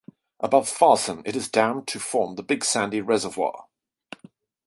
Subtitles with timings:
[0.39, 3.65] Above Farson, it is dammed to form the Big Sandy Reservoir.